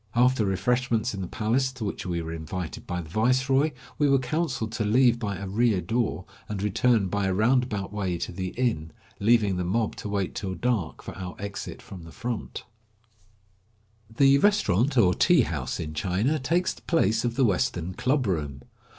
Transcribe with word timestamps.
After 0.15 0.45
refreshments 0.45 1.13
in 1.13 1.21
the 1.21 1.27
palace, 1.27 1.71
to 1.73 1.85
which 1.85 2.07
we 2.07 2.23
were 2.23 2.33
invited 2.33 2.87
by 2.87 3.01
the 3.01 3.09
viceroy, 3.11 3.69
we 3.99 4.09
were 4.09 4.17
counseled 4.17 4.71
to 4.71 4.83
leave 4.83 5.19
by 5.19 5.37
a 5.37 5.45
rear 5.47 5.79
door, 5.79 6.25
and 6.49 6.59
return 6.63 7.07
by 7.07 7.27
a 7.27 7.33
roundabout 7.35 7.93
way 7.93 8.17
to 8.17 8.31
the 8.31 8.47
inn, 8.57 8.93
leaving 9.19 9.57
the 9.57 9.63
mob 9.63 9.95
to 9.97 10.09
wait 10.09 10.33
till 10.33 10.55
dark 10.55 11.03
for 11.03 11.15
our 11.15 11.35
exit 11.37 11.83
from 11.83 12.01
the 12.01 12.11
front. 12.11 12.63
A 12.63 12.63
BANK 12.63 12.65
IN 12.79 14.15
URUMTSI. 14.15 14.17
The 14.17 14.37
restaurant 14.47 14.97
or 14.97 15.13
tea 15.13 15.41
house 15.41 15.79
in 15.79 15.93
China 15.93 16.39
takes 16.39 16.73
the 16.73 16.81
place 16.81 17.23
of 17.23 17.35
the 17.35 17.45
Western 17.45 17.93
club 17.93 18.25
room. 18.25 18.63